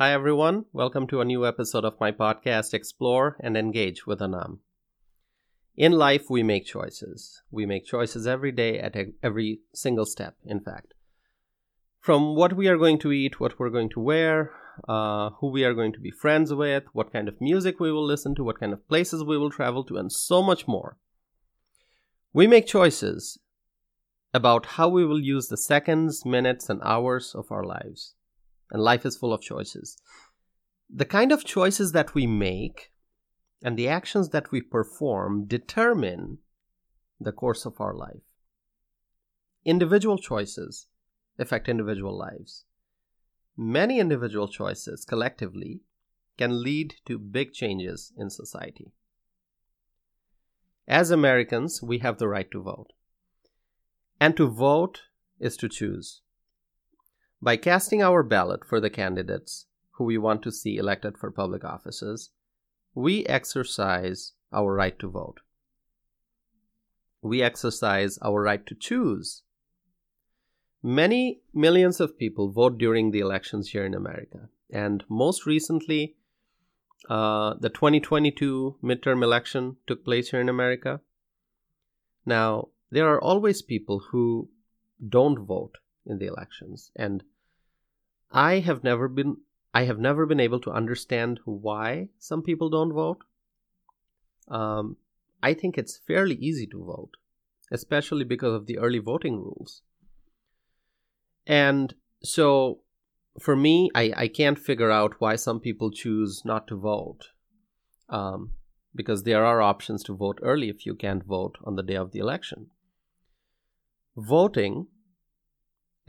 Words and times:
Hi, 0.00 0.12
everyone. 0.12 0.66
Welcome 0.72 1.08
to 1.08 1.20
a 1.20 1.24
new 1.24 1.44
episode 1.44 1.84
of 1.84 1.98
my 1.98 2.12
podcast, 2.12 2.72
Explore 2.72 3.36
and 3.40 3.56
Engage 3.56 4.06
with 4.06 4.22
Anam. 4.22 4.60
In 5.76 5.90
life, 5.90 6.30
we 6.30 6.44
make 6.44 6.66
choices. 6.66 7.42
We 7.50 7.66
make 7.66 7.84
choices 7.84 8.24
every 8.24 8.52
day 8.52 8.78
at 8.78 8.94
every 9.24 9.58
single 9.74 10.06
step, 10.06 10.36
in 10.44 10.60
fact. 10.60 10.94
From 11.98 12.36
what 12.36 12.52
we 12.52 12.68
are 12.68 12.76
going 12.76 13.00
to 13.00 13.10
eat, 13.10 13.40
what 13.40 13.58
we're 13.58 13.70
going 13.70 13.88
to 13.88 13.98
wear, 13.98 14.52
uh, 14.88 15.30
who 15.40 15.48
we 15.48 15.64
are 15.64 15.74
going 15.74 15.92
to 15.94 16.00
be 16.00 16.12
friends 16.12 16.54
with, 16.54 16.84
what 16.92 17.12
kind 17.12 17.26
of 17.26 17.40
music 17.40 17.80
we 17.80 17.90
will 17.90 18.06
listen 18.06 18.36
to, 18.36 18.44
what 18.44 18.60
kind 18.60 18.72
of 18.72 18.88
places 18.88 19.24
we 19.24 19.36
will 19.36 19.50
travel 19.50 19.82
to, 19.82 19.96
and 19.96 20.12
so 20.12 20.44
much 20.44 20.68
more. 20.68 20.96
We 22.32 22.46
make 22.46 22.68
choices 22.68 23.40
about 24.32 24.64
how 24.76 24.88
we 24.88 25.04
will 25.04 25.18
use 25.18 25.48
the 25.48 25.56
seconds, 25.56 26.24
minutes, 26.24 26.70
and 26.70 26.80
hours 26.84 27.34
of 27.34 27.50
our 27.50 27.64
lives. 27.64 28.14
And 28.70 28.82
life 28.82 29.06
is 29.06 29.16
full 29.16 29.32
of 29.32 29.40
choices. 29.40 29.96
The 30.88 31.04
kind 31.04 31.32
of 31.32 31.44
choices 31.44 31.92
that 31.92 32.14
we 32.14 32.26
make 32.26 32.90
and 33.62 33.76
the 33.76 33.88
actions 33.88 34.30
that 34.30 34.50
we 34.52 34.60
perform 34.60 35.46
determine 35.46 36.38
the 37.20 37.32
course 37.32 37.64
of 37.64 37.80
our 37.80 37.94
life. 37.94 38.22
Individual 39.64 40.18
choices 40.18 40.86
affect 41.38 41.68
individual 41.68 42.16
lives. 42.16 42.64
Many 43.56 43.98
individual 43.98 44.48
choices 44.48 45.04
collectively 45.04 45.80
can 46.36 46.62
lead 46.62 46.94
to 47.06 47.18
big 47.18 47.52
changes 47.52 48.12
in 48.16 48.30
society. 48.30 48.92
As 50.86 51.10
Americans, 51.10 51.82
we 51.82 51.98
have 51.98 52.18
the 52.18 52.28
right 52.28 52.50
to 52.52 52.62
vote. 52.62 52.92
And 54.20 54.36
to 54.36 54.46
vote 54.46 55.02
is 55.38 55.56
to 55.58 55.68
choose. 55.68 56.22
By 57.40 57.56
casting 57.56 58.02
our 58.02 58.24
ballot 58.24 58.64
for 58.64 58.80
the 58.80 58.90
candidates 58.90 59.66
who 59.92 60.04
we 60.04 60.18
want 60.18 60.42
to 60.42 60.52
see 60.52 60.76
elected 60.76 61.16
for 61.16 61.30
public 61.30 61.64
offices, 61.64 62.30
we 62.94 63.24
exercise 63.26 64.32
our 64.52 64.74
right 64.74 64.98
to 64.98 65.08
vote. 65.08 65.38
We 67.22 67.42
exercise 67.42 68.18
our 68.22 68.42
right 68.42 68.66
to 68.66 68.74
choose. 68.74 69.42
Many 70.82 71.42
millions 71.54 72.00
of 72.00 72.18
people 72.18 72.50
vote 72.50 72.78
during 72.78 73.10
the 73.10 73.20
elections 73.20 73.70
here 73.70 73.84
in 73.84 73.94
America. 73.94 74.48
And 74.70 75.04
most 75.08 75.46
recently, 75.46 76.16
uh, 77.08 77.54
the 77.60 77.68
2022 77.68 78.78
midterm 78.82 79.22
election 79.22 79.76
took 79.86 80.04
place 80.04 80.30
here 80.30 80.40
in 80.40 80.48
America. 80.48 81.00
Now, 82.26 82.68
there 82.90 83.08
are 83.08 83.20
always 83.20 83.62
people 83.62 84.00
who 84.10 84.50
don't 85.08 85.38
vote 85.38 85.78
in 86.08 86.18
the 86.18 86.26
elections. 86.26 86.90
And 86.96 87.22
i 88.30 88.58
have 88.58 88.84
never 88.84 89.08
been 89.08 89.38
i 89.72 89.84
have 89.84 89.98
never 89.98 90.26
been 90.26 90.40
able 90.40 90.60
to 90.60 90.70
understand 90.70 91.40
why 91.44 92.08
some 92.18 92.42
people 92.42 92.68
don't 92.68 92.92
vote. 92.92 93.18
Um, 94.48 94.96
i 95.42 95.54
think 95.54 95.78
it's 95.78 95.96
fairly 95.96 96.34
easy 96.36 96.66
to 96.68 96.84
vote 96.84 97.16
especially 97.70 98.24
because 98.24 98.54
of 98.54 98.66
the 98.66 98.78
early 98.78 98.98
voting 98.98 99.36
rules. 99.36 99.82
And 101.46 101.94
so 102.22 102.80
for 103.38 103.54
me 103.54 103.90
i, 103.94 104.12
I 104.16 104.28
can't 104.28 104.58
figure 104.58 104.90
out 104.90 105.20
why 105.20 105.36
some 105.36 105.60
people 105.60 105.90
choose 105.90 106.42
not 106.44 106.66
to 106.68 106.76
vote 106.76 107.28
um, 108.08 108.52
because 108.94 109.22
there 109.22 109.44
are 109.44 109.62
options 109.62 110.02
to 110.04 110.16
vote 110.16 110.38
early 110.42 110.68
if 110.68 110.86
you 110.86 110.94
can't 110.94 111.24
vote 111.24 111.56
on 111.64 111.76
the 111.76 111.82
day 111.82 111.94
of 111.96 112.12
the 112.12 112.18
election. 112.18 112.70
Voting 114.16 114.88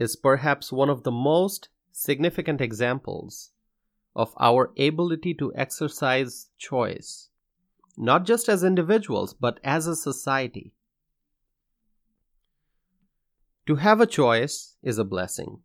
is 0.00 0.16
perhaps 0.16 0.72
one 0.72 0.88
of 0.88 1.04
the 1.04 1.12
most 1.12 1.68
significant 1.92 2.60
examples 2.60 3.50
of 4.16 4.34
our 4.40 4.72
ability 4.78 5.34
to 5.34 5.52
exercise 5.54 6.48
choice, 6.58 7.28
not 7.96 8.24
just 8.24 8.48
as 8.48 8.64
individuals, 8.64 9.34
but 9.34 9.60
as 9.62 9.86
a 9.86 9.94
society. 9.94 10.72
To 13.66 13.76
have 13.76 14.00
a 14.00 14.06
choice 14.06 14.74
is 14.82 14.98
a 14.98 15.04
blessing. 15.04 15.58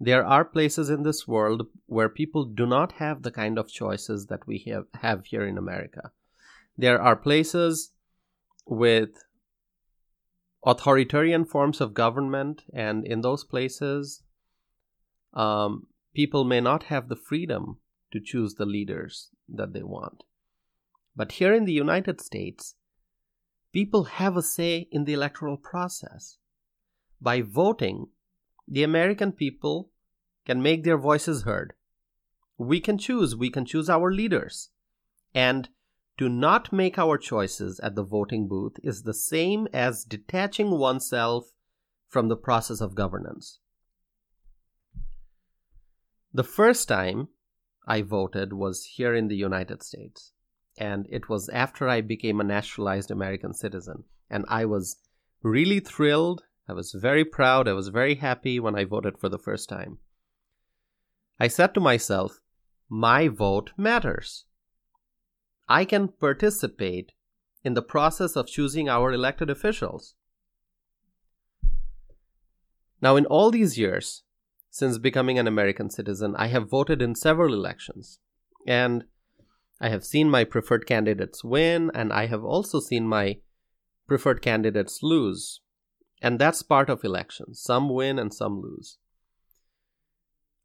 There 0.00 0.24
are 0.24 0.44
places 0.44 0.88
in 0.88 1.02
this 1.02 1.26
world 1.26 1.66
where 1.86 2.08
people 2.08 2.44
do 2.44 2.66
not 2.66 2.92
have 2.92 3.22
the 3.22 3.30
kind 3.30 3.58
of 3.58 3.68
choices 3.68 4.26
that 4.26 4.46
we 4.46 4.58
have, 4.68 4.86
have 5.02 5.26
here 5.26 5.44
in 5.44 5.58
America. 5.58 6.12
There 6.78 7.00
are 7.00 7.16
places 7.16 7.90
with 8.66 9.10
authoritarian 10.64 11.44
forms 11.44 11.80
of 11.80 11.94
government, 11.94 12.64
and 12.72 13.06
in 13.06 13.20
those 13.20 13.44
places, 13.44 14.22
um, 15.34 15.86
people 16.14 16.44
may 16.44 16.60
not 16.60 16.84
have 16.84 17.08
the 17.08 17.16
freedom 17.16 17.78
to 18.12 18.20
choose 18.20 18.54
the 18.54 18.66
leaders 18.66 19.30
that 19.48 19.72
they 19.72 19.82
want. 19.82 20.24
But 21.16 21.32
here 21.32 21.52
in 21.52 21.64
the 21.64 21.72
United 21.72 22.20
States, 22.20 22.74
people 23.72 24.04
have 24.04 24.36
a 24.36 24.42
say 24.42 24.88
in 24.90 25.04
the 25.04 25.12
electoral 25.12 25.56
process. 25.56 26.38
By 27.20 27.42
voting, 27.42 28.08
the 28.66 28.82
American 28.82 29.32
people 29.32 29.90
can 30.46 30.62
make 30.62 30.84
their 30.84 30.98
voices 30.98 31.42
heard. 31.42 31.74
We 32.56 32.80
can 32.80 32.98
choose, 32.98 33.36
we 33.36 33.50
can 33.50 33.64
choose 33.64 33.90
our 33.90 34.12
leaders. 34.12 34.70
And 35.34 35.68
to 36.18 36.28
not 36.28 36.72
make 36.72 36.98
our 36.98 37.18
choices 37.18 37.80
at 37.80 37.94
the 37.94 38.04
voting 38.04 38.46
booth 38.46 38.76
is 38.82 39.02
the 39.02 39.14
same 39.14 39.66
as 39.72 40.04
detaching 40.04 40.70
oneself 40.78 41.52
from 42.08 42.28
the 42.28 42.36
process 42.36 42.80
of 42.80 42.94
governance. 42.94 43.58
The 46.32 46.44
first 46.44 46.88
time 46.88 47.28
I 47.86 48.02
voted 48.02 48.52
was 48.52 48.84
here 48.84 49.14
in 49.14 49.28
the 49.28 49.36
United 49.36 49.82
States, 49.82 50.32
and 50.78 51.06
it 51.10 51.28
was 51.28 51.48
after 51.48 51.88
I 51.88 52.00
became 52.00 52.40
a 52.40 52.44
naturalized 52.44 53.10
American 53.10 53.52
citizen. 53.52 54.04
And 54.30 54.44
I 54.48 54.64
was 54.64 54.96
really 55.42 55.80
thrilled, 55.80 56.42
I 56.68 56.72
was 56.72 56.92
very 56.92 57.24
proud, 57.24 57.68
I 57.68 57.72
was 57.72 57.88
very 57.88 58.16
happy 58.16 58.58
when 58.58 58.74
I 58.74 58.84
voted 58.84 59.18
for 59.18 59.28
the 59.28 59.38
first 59.38 59.68
time. 59.68 59.98
I 61.38 61.48
said 61.48 61.74
to 61.74 61.80
myself, 61.80 62.40
my 62.88 63.28
vote 63.28 63.72
matters. 63.76 64.44
I 65.68 65.84
can 65.84 66.08
participate 66.08 67.12
in 67.62 67.74
the 67.74 67.82
process 67.82 68.36
of 68.36 68.46
choosing 68.46 68.88
our 68.88 69.12
elected 69.12 69.48
officials. 69.48 70.14
Now, 73.00 73.16
in 73.16 73.26
all 73.26 73.50
these 73.50 73.78
years, 73.78 74.22
since 74.70 74.98
becoming 74.98 75.38
an 75.38 75.46
American 75.46 75.88
citizen, 75.88 76.34
I 76.36 76.48
have 76.48 76.68
voted 76.68 77.00
in 77.00 77.14
several 77.14 77.54
elections. 77.54 78.18
And 78.66 79.04
I 79.80 79.88
have 79.88 80.04
seen 80.04 80.30
my 80.30 80.44
preferred 80.44 80.86
candidates 80.86 81.44
win, 81.44 81.90
and 81.94 82.12
I 82.12 82.26
have 82.26 82.42
also 82.42 82.80
seen 82.80 83.06
my 83.06 83.38
preferred 84.06 84.42
candidates 84.42 85.00
lose. 85.02 85.60
And 86.20 86.38
that's 86.38 86.62
part 86.62 86.88
of 86.88 87.04
elections. 87.04 87.60
Some 87.62 87.88
win 87.88 88.18
and 88.18 88.32
some 88.32 88.60
lose. 88.60 88.98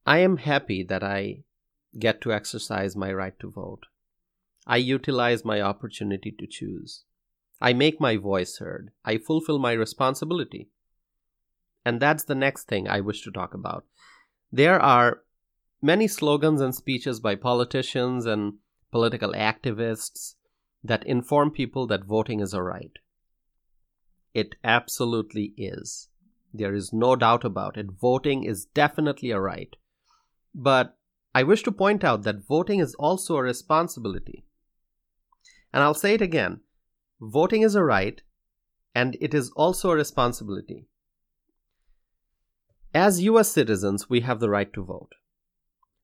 I 0.06 0.20
am 0.20 0.38
happy 0.38 0.84
that 0.86 1.04
I 1.04 1.44
get 2.00 2.22
to 2.22 2.34
exercise 2.34 2.96
my 2.96 3.12
right 3.14 3.38
to 3.42 3.52
vote. 3.52 3.86
I 4.70 4.78
utilize 4.78 5.44
my 5.44 5.62
opportunity 5.62 6.32
to 6.32 6.46
choose. 6.46 7.04
I 7.60 7.74
make 7.74 8.00
my 8.00 8.18
voice 8.18 8.60
heard. 8.60 8.92
I 9.04 9.18
fulfill 9.18 9.58
my 9.58 9.72
responsibility. 9.72 10.70
And 11.84 12.00
that's 12.00 12.24
the 12.24 12.36
next 12.36 12.68
thing 12.68 12.88
I 12.88 13.02
wish 13.02 13.24
to 13.24 13.32
talk 13.32 13.56
about. 13.56 13.86
There 14.52 14.80
are 14.80 15.24
many 15.82 16.08
slogans 16.08 16.62
and 16.62 16.76
speeches 16.76 17.20
by 17.20 17.34
politicians 17.34 18.28
and 18.28 18.60
political 18.92 19.34
activists 19.34 20.36
that 20.84 21.04
inform 21.08 21.50
people 21.50 21.88
that 21.88 22.06
voting 22.06 22.40
is 22.40 22.54
a 22.54 22.62
right. 22.62 22.94
It 24.36 24.54
absolutely 24.64 25.56
is. 25.58 26.10
There 26.54 26.76
is 26.76 26.94
no 26.94 27.16
doubt 27.16 27.44
about 27.44 27.76
it. 27.76 27.88
Voting 28.00 28.44
is 28.44 28.66
definitely 28.66 29.32
a 29.32 29.42
right. 29.42 29.76
But 30.54 30.96
I 31.34 31.42
wish 31.42 31.64
to 31.64 31.72
point 31.72 32.04
out 32.04 32.22
that 32.22 32.48
voting 32.48 32.80
is 32.80 32.94
also 33.00 33.36
a 33.38 33.42
responsibility. 33.42 34.46
And 35.74 35.84
I'll 35.84 35.94
say 35.94 36.14
it 36.14 36.22
again 36.22 36.62
voting 37.22 37.64
is 37.64 37.76
a 37.76 37.84
right, 37.84 38.22
and 38.96 39.18
it 39.20 39.34
is 39.34 39.52
also 39.56 39.92
a 39.92 39.96
responsibility. 39.96 40.88
As 42.94 43.22
US 43.22 43.50
citizens, 43.52 44.10
we 44.10 44.22
have 44.22 44.40
the 44.40 44.50
right 44.50 44.72
to 44.74 44.84
vote. 44.84 45.14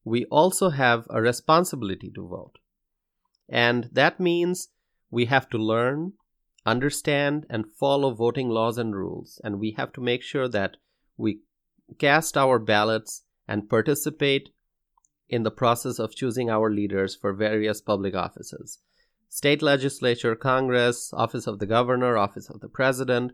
We 0.03 0.25
also 0.25 0.69
have 0.69 1.07
a 1.09 1.21
responsibility 1.21 2.11
to 2.13 2.27
vote. 2.27 2.57
And 3.49 3.89
that 3.91 4.19
means 4.19 4.69
we 5.09 5.25
have 5.25 5.49
to 5.49 5.57
learn, 5.57 6.13
understand, 6.65 7.45
and 7.49 7.65
follow 7.79 8.13
voting 8.13 8.49
laws 8.49 8.77
and 8.77 8.95
rules. 8.95 9.41
And 9.43 9.59
we 9.59 9.71
have 9.71 9.93
to 9.93 10.01
make 10.01 10.21
sure 10.21 10.47
that 10.49 10.77
we 11.17 11.39
cast 11.97 12.37
our 12.37 12.59
ballots 12.59 13.23
and 13.47 13.69
participate 13.69 14.49
in 15.27 15.43
the 15.43 15.51
process 15.51 15.97
of 15.97 16.15
choosing 16.15 16.49
our 16.49 16.71
leaders 16.71 17.15
for 17.15 17.33
various 17.33 17.81
public 17.81 18.13
offices 18.13 18.79
state 19.35 19.61
legislature, 19.61 20.33
Congress, 20.33 21.11
office 21.11 21.45
of 21.45 21.59
the 21.59 21.65
governor, 21.65 22.15
office 22.15 22.49
of 22.49 22.61
the 22.61 22.69
president. 22.69 23.33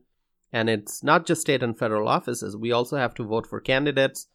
And 0.51 0.67
it's 0.67 1.03
not 1.03 1.27
just 1.27 1.41
state 1.41 1.61
and 1.61 1.77
federal 1.77 2.07
offices. 2.07 2.57
We 2.57 2.71
also 2.71 2.97
have 2.97 3.13
to 3.15 3.23
vote 3.23 3.45
for 3.45 3.61
candidates 3.61 4.25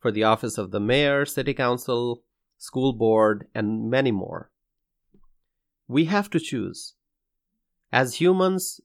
for 0.00 0.10
the 0.10 0.24
office 0.24 0.58
of 0.58 0.72
the 0.72 0.80
mayor, 0.80 1.24
city 1.24 1.54
council, 1.54 2.24
school 2.58 2.92
board, 2.92 3.46
and 3.54 3.88
many 3.88 4.10
more. 4.10 4.50
We 5.86 6.06
have 6.06 6.28
to 6.30 6.40
choose. 6.40 6.94
As 7.92 8.16
humans, 8.16 8.80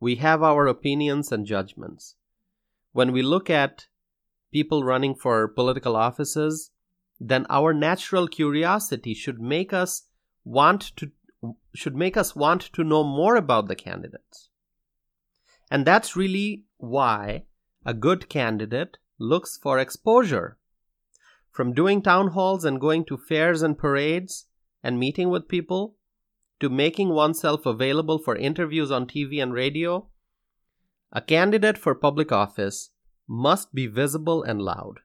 we 0.00 0.14
have 0.14 0.42
our 0.42 0.66
opinions 0.66 1.32
and 1.32 1.44
judgments. 1.44 2.14
When 2.92 3.12
we 3.12 3.20
look 3.20 3.50
at 3.50 3.88
people 4.50 4.84
running 4.84 5.14
for 5.14 5.48
political 5.48 5.96
offices, 5.96 6.70
then 7.20 7.44
our 7.50 7.74
natural 7.74 8.26
curiosity 8.26 9.12
should 9.12 9.38
make 9.38 9.74
us 9.74 10.04
want 10.44 10.96
to 10.96 11.12
should 11.74 11.96
make 11.96 12.16
us 12.16 12.36
want 12.36 12.62
to 12.72 12.84
know 12.84 13.04
more 13.04 13.36
about 13.36 13.68
the 13.68 13.74
candidates. 13.74 14.48
And 15.70 15.86
that's 15.86 16.16
really 16.16 16.64
why 16.76 17.44
a 17.84 17.94
good 17.94 18.28
candidate 18.28 18.98
looks 19.18 19.56
for 19.56 19.78
exposure. 19.78 20.58
From 21.50 21.72
doing 21.72 22.02
town 22.02 22.28
halls 22.28 22.64
and 22.64 22.80
going 22.80 23.04
to 23.06 23.16
fairs 23.16 23.62
and 23.62 23.78
parades 23.78 24.46
and 24.82 24.98
meeting 24.98 25.30
with 25.30 25.48
people, 25.48 25.96
to 26.60 26.68
making 26.68 27.10
oneself 27.10 27.66
available 27.66 28.18
for 28.18 28.36
interviews 28.36 28.90
on 28.90 29.06
TV 29.06 29.42
and 29.42 29.52
radio, 29.52 30.08
a 31.12 31.20
candidate 31.20 31.76
for 31.76 31.94
public 31.94 32.32
office 32.32 32.90
must 33.28 33.74
be 33.74 33.86
visible 33.86 34.42
and 34.42 34.60
loud. 34.60 35.00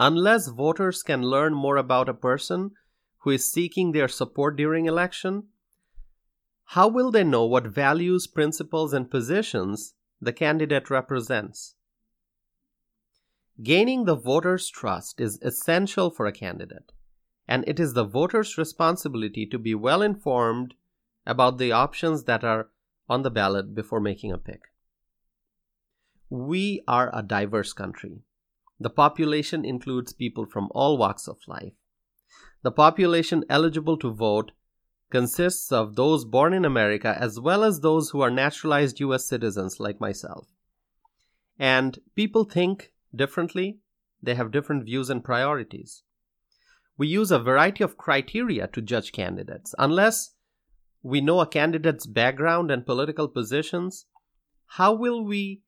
Unless 0.00 0.48
voters 0.48 1.02
can 1.02 1.22
learn 1.22 1.54
more 1.54 1.76
about 1.76 2.08
a 2.08 2.14
person 2.14 2.72
who 3.24 3.30
is 3.30 3.50
seeking 3.50 3.92
their 3.92 4.06
support 4.06 4.54
during 4.54 4.84
election, 4.84 5.44
how 6.66 6.86
will 6.86 7.10
they 7.10 7.24
know 7.24 7.46
what 7.46 7.66
values, 7.66 8.26
principles, 8.26 8.92
and 8.92 9.10
positions 9.10 9.94
the 10.20 10.32
candidate 10.32 10.90
represents? 10.90 11.74
Gaining 13.62 14.04
the 14.04 14.14
voters' 14.14 14.68
trust 14.68 15.22
is 15.22 15.38
essential 15.40 16.10
for 16.10 16.26
a 16.26 16.32
candidate, 16.32 16.92
and 17.48 17.64
it 17.66 17.80
is 17.80 17.94
the 17.94 18.04
voters' 18.04 18.58
responsibility 18.58 19.46
to 19.46 19.58
be 19.58 19.74
well 19.74 20.02
informed 20.02 20.74
about 21.24 21.56
the 21.56 21.72
options 21.72 22.24
that 22.24 22.44
are 22.44 22.68
on 23.08 23.22
the 23.22 23.30
ballot 23.30 23.74
before 23.74 24.00
making 24.00 24.32
a 24.32 24.38
pick. 24.38 24.60
We 26.28 26.82
are 26.86 27.10
a 27.14 27.22
diverse 27.22 27.72
country. 27.72 28.20
The 28.78 28.90
population 28.90 29.64
includes 29.64 30.12
people 30.12 30.44
from 30.44 30.68
all 30.72 30.98
walks 30.98 31.26
of 31.26 31.38
life. 31.46 31.72
The 32.64 32.72
population 32.72 33.44
eligible 33.50 33.98
to 33.98 34.10
vote 34.10 34.52
consists 35.10 35.70
of 35.70 35.96
those 35.96 36.24
born 36.24 36.54
in 36.54 36.64
America 36.64 37.14
as 37.20 37.38
well 37.38 37.62
as 37.62 37.80
those 37.80 38.08
who 38.08 38.22
are 38.22 38.30
naturalized 38.30 39.00
US 39.00 39.26
citizens 39.26 39.78
like 39.78 40.00
myself. 40.00 40.48
And 41.58 41.98
people 42.14 42.44
think 42.44 42.90
differently, 43.14 43.80
they 44.22 44.34
have 44.34 44.50
different 44.50 44.86
views 44.86 45.10
and 45.10 45.22
priorities. 45.22 46.04
We 46.96 47.06
use 47.06 47.30
a 47.30 47.38
variety 47.38 47.84
of 47.84 47.98
criteria 47.98 48.66
to 48.68 48.80
judge 48.80 49.12
candidates. 49.12 49.74
Unless 49.78 50.30
we 51.02 51.20
know 51.20 51.40
a 51.40 51.46
candidate's 51.46 52.06
background 52.06 52.70
and 52.70 52.86
political 52.86 53.28
positions, 53.28 54.06
how 54.78 54.94
will 54.94 55.22
we 55.22 55.60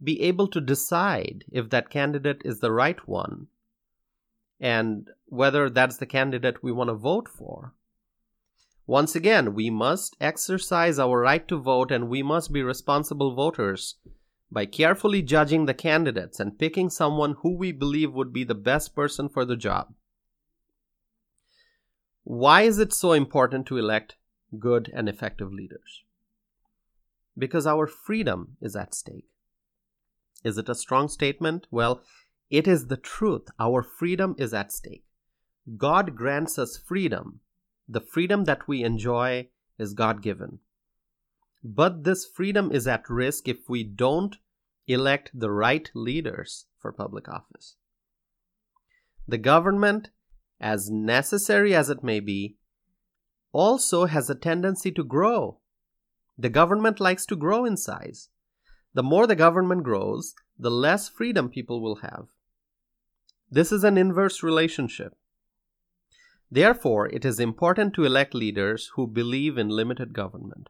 be 0.00 0.20
able 0.22 0.46
to 0.46 0.60
decide 0.60 1.44
if 1.50 1.70
that 1.70 1.90
candidate 1.90 2.42
is 2.44 2.60
the 2.60 2.70
right 2.70 3.08
one 3.08 3.48
and 4.60 5.08
whether 5.26 5.70
that's 5.70 5.96
the 5.96 6.06
candidate 6.06 6.62
we 6.62 6.70
want 6.70 6.88
to 6.88 6.94
vote 6.94 7.28
for? 7.28 7.74
Once 8.86 9.14
again, 9.14 9.54
we 9.54 9.70
must 9.70 10.16
exercise 10.20 10.98
our 10.98 11.20
right 11.20 11.46
to 11.46 11.56
vote 11.56 11.92
and 11.92 12.08
we 12.08 12.22
must 12.22 12.52
be 12.52 12.62
responsible 12.62 13.34
voters 13.34 13.96
by 14.50 14.66
carefully 14.66 15.22
judging 15.22 15.66
the 15.66 15.74
candidates 15.74 16.40
and 16.40 16.58
picking 16.58 16.90
someone 16.90 17.36
who 17.42 17.56
we 17.56 17.70
believe 17.70 18.12
would 18.12 18.32
be 18.32 18.42
the 18.42 18.54
best 18.54 18.94
person 18.94 19.28
for 19.28 19.44
the 19.44 19.56
job. 19.56 19.94
Why 22.24 22.62
is 22.62 22.78
it 22.78 22.92
so 22.92 23.12
important 23.12 23.66
to 23.66 23.78
elect 23.78 24.16
good 24.58 24.90
and 24.92 25.08
effective 25.08 25.52
leaders? 25.52 26.02
Because 27.38 27.66
our 27.66 27.86
freedom 27.86 28.56
is 28.60 28.74
at 28.74 28.94
stake. 28.94 29.28
Is 30.44 30.58
it 30.58 30.68
a 30.68 30.74
strong 30.74 31.08
statement? 31.08 31.66
Well, 31.70 32.02
it 32.50 32.66
is 32.66 32.86
the 32.86 32.96
truth. 32.96 33.48
Our 33.58 33.82
freedom 33.82 34.34
is 34.38 34.52
at 34.52 34.72
stake. 34.72 35.04
God 35.76 36.16
grants 36.16 36.58
us 36.58 36.76
freedom 36.76 37.40
the 37.90 38.00
freedom 38.00 38.44
that 38.44 38.68
we 38.68 38.84
enjoy 38.84 39.48
is 39.76 39.94
God 39.94 40.22
given. 40.22 40.60
But 41.64 42.04
this 42.04 42.24
freedom 42.24 42.70
is 42.70 42.86
at 42.86 43.10
risk 43.10 43.48
if 43.48 43.68
we 43.68 43.82
don't 43.82 44.36
elect 44.86 45.32
the 45.34 45.50
right 45.50 45.90
leaders 45.92 46.66
for 46.78 46.92
public 46.92 47.28
office. 47.28 47.74
The 49.26 49.38
government, 49.38 50.10
as 50.60 50.88
necessary 50.88 51.74
as 51.74 51.90
it 51.90 52.04
may 52.04 52.20
be, 52.20 52.56
also 53.52 54.06
has 54.06 54.30
a 54.30 54.36
tendency 54.36 54.92
to 54.92 55.02
grow. 55.02 55.58
The 56.38 56.48
government 56.48 57.00
likes 57.00 57.26
to 57.26 57.36
grow 57.36 57.64
in 57.64 57.76
size. 57.76 58.28
The 58.94 59.02
more 59.02 59.26
the 59.26 59.34
government 59.34 59.82
grows, 59.82 60.34
the 60.56 60.70
less 60.70 61.08
freedom 61.08 61.48
people 61.48 61.82
will 61.82 61.96
have. 61.96 62.28
This 63.50 63.72
is 63.72 63.82
an 63.82 63.98
inverse 63.98 64.42
relationship. 64.42 65.14
Therefore, 66.50 67.08
it 67.08 67.24
is 67.24 67.40
important 67.40 67.94
to 67.94 68.04
elect 68.04 68.34
leaders 68.34 68.90
who 68.94 69.06
believe 69.06 69.58
in 69.58 69.68
limited 69.68 70.12
government. 70.12 70.68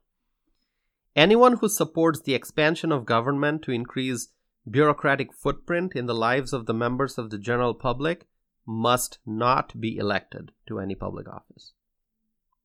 Anyone 1.15 1.59
who 1.59 1.69
supports 1.69 2.21
the 2.21 2.35
expansion 2.35 2.93
of 2.93 3.05
government 3.05 3.63
to 3.63 3.73
increase 3.73 4.29
bureaucratic 4.69 5.35
footprint 5.35 5.93
in 5.95 6.07
the 6.07 6.15
lives 6.15 6.53
of 6.53 6.67
the 6.67 6.75
members 6.75 7.19
of 7.19 7.31
the 7.31 7.39
general 7.39 7.75
public 7.75 8.27
must 8.67 9.19
not 9.27 9.79
be 9.79 9.97
elected 9.97 10.53
to 10.67 10.79
any 10.79 10.95
public 10.95 11.29
office. 11.29 11.73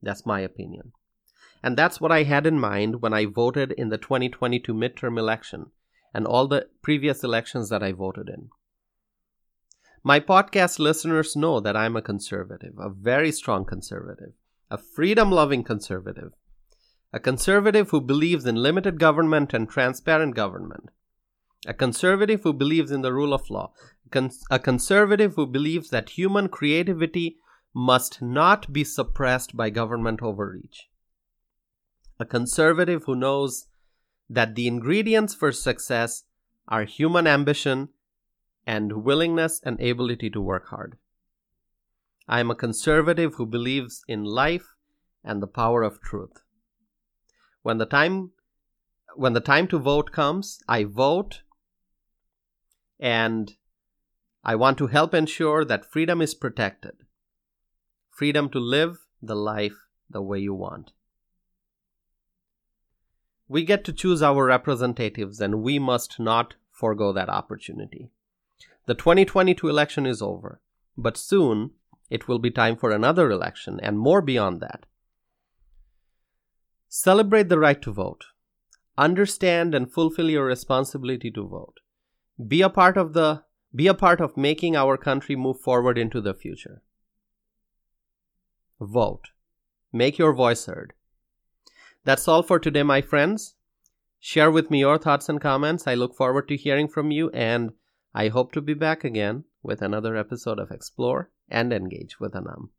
That's 0.01 0.25
my 0.25 0.41
opinion. 0.41 0.91
And 1.63 1.75
that's 1.75 1.99
what 1.99 2.11
I 2.11 2.23
had 2.23 2.45
in 2.45 2.59
mind 2.59 3.01
when 3.01 3.13
I 3.13 3.25
voted 3.25 3.71
in 3.71 3.89
the 3.89 3.97
2022 3.97 4.73
midterm 4.73 5.17
election 5.17 5.71
and 6.13 6.27
all 6.27 6.47
the 6.47 6.67
previous 6.81 7.23
elections 7.23 7.69
that 7.69 7.81
I 7.81 7.91
voted 7.91 8.29
in. 8.29 8.49
My 10.07 10.19
podcast 10.19 10.77
listeners 10.77 11.35
know 11.35 11.59
that 11.59 11.75
I'm 11.75 11.95
a 11.95 12.01
conservative, 12.03 12.75
a 12.77 12.89
very 12.89 13.31
strong 13.31 13.65
conservative, 13.65 14.33
a 14.69 14.77
freedom 14.77 15.31
loving 15.31 15.63
conservative, 15.63 16.33
a 17.11 17.19
conservative 17.19 17.89
who 17.89 18.01
believes 18.01 18.45
in 18.45 18.53
limited 18.53 18.99
government 18.99 19.51
and 19.51 19.67
transparent 19.67 20.35
government, 20.35 20.91
a 21.65 21.73
conservative 21.73 22.43
who 22.43 22.53
believes 22.53 22.91
in 22.91 23.01
the 23.01 23.11
rule 23.11 23.33
of 23.33 23.49
law, 23.49 23.73
a 24.51 24.59
conservative 24.59 25.33
who 25.33 25.47
believes 25.47 25.89
that 25.89 26.11
human 26.11 26.49
creativity 26.49 27.37
must 27.73 28.21
not 28.21 28.71
be 28.71 28.83
suppressed 28.83 29.57
by 29.57 29.71
government 29.71 30.21
overreach, 30.21 30.87
a 32.19 32.25
conservative 32.25 33.05
who 33.05 33.15
knows 33.15 33.65
that 34.29 34.53
the 34.53 34.67
ingredients 34.67 35.33
for 35.33 35.51
success 35.51 36.25
are 36.67 36.83
human 36.83 37.25
ambition 37.25 37.89
and 38.65 39.03
willingness 39.03 39.61
and 39.63 39.79
ability 39.79 40.29
to 40.31 40.41
work 40.41 40.69
hard. 40.69 40.97
I 42.27 42.39
am 42.39 42.49
a 42.49 42.55
conservative 42.55 43.35
who 43.35 43.45
believes 43.45 44.03
in 44.07 44.23
life 44.23 44.75
and 45.23 45.41
the 45.41 45.47
power 45.47 45.83
of 45.83 46.01
truth. 46.01 46.41
When 47.61 47.77
the 47.77 47.85
time 47.85 48.31
when 49.15 49.33
the 49.33 49.39
time 49.39 49.67
to 49.69 49.79
vote 49.79 50.11
comes, 50.11 50.61
I 50.67 50.83
vote 50.83 51.41
and 52.99 53.55
I 54.43 54.55
want 54.55 54.77
to 54.79 54.87
help 54.87 55.13
ensure 55.13 55.63
that 55.65 55.91
freedom 55.91 56.21
is 56.21 56.35
protected. 56.35 56.95
Freedom 58.11 58.49
to 58.49 58.59
live 58.59 59.05
the 59.21 59.35
life 59.35 59.85
the 60.09 60.21
way 60.21 60.39
you 60.39 60.53
want. 60.53 60.91
We 63.47 63.63
get 63.63 63.83
to 63.85 63.93
choose 63.93 64.21
our 64.21 64.45
representatives 64.45 65.39
and 65.39 65.61
we 65.61 65.79
must 65.79 66.19
not 66.19 66.55
forego 66.71 67.13
that 67.13 67.29
opportunity. 67.29 68.11
The 68.85 68.95
2022 68.95 69.67
election 69.67 70.05
is 70.05 70.21
over, 70.21 70.61
but 70.97 71.17
soon 71.17 71.71
it 72.09 72.27
will 72.27 72.39
be 72.39 72.51
time 72.51 72.75
for 72.75 72.91
another 72.91 73.31
election 73.31 73.79
and 73.81 73.97
more 73.97 74.21
beyond 74.21 74.61
that. 74.61 74.85
Celebrate 76.87 77.49
the 77.49 77.59
right 77.59 77.81
to 77.81 77.91
vote. 77.91 78.25
Understand 78.97 79.75
and 79.75 79.91
fulfill 79.91 80.29
your 80.29 80.45
responsibility 80.45 81.31
to 81.31 81.47
vote. 81.47 81.79
Be 82.47 82.61
a 82.61 82.69
part 82.69 82.95
of 82.95 83.13
the 83.13 83.43
be 83.73 83.87
a 83.87 83.93
part 83.93 84.21
of 84.21 84.37
making 84.37 84.75
our 84.75 84.95
country 84.95 85.35
move 85.35 85.59
forward 85.59 85.97
into 85.97 86.21
the 86.21 86.33
future. 86.33 86.81
Vote. 88.79 89.31
Make 89.91 90.17
your 90.17 90.31
voice 90.31 90.65
heard. 90.65 90.93
That's 92.05 92.27
all 92.27 92.41
for 92.41 92.57
today, 92.57 92.83
my 92.83 93.01
friends. 93.01 93.55
Share 94.19 94.49
with 94.49 94.71
me 94.71 94.79
your 94.79 94.97
thoughts 94.97 95.27
and 95.27 95.41
comments. 95.41 95.87
I 95.87 95.95
look 95.95 96.15
forward 96.15 96.47
to 96.47 96.55
hearing 96.55 96.87
from 96.87 97.11
you 97.11 97.29
and 97.31 97.71
I 98.17 98.29
hope 98.29 98.53
to 98.53 98.61
be 98.61 98.73
back 98.73 99.03
again 99.03 99.43
with 99.61 99.81
another 99.81 100.15
episode 100.15 100.57
of 100.57 100.71
Explore 100.71 101.31
and 101.49 101.73
Engage 101.73 102.17
with 102.17 102.33
Anam. 102.33 102.69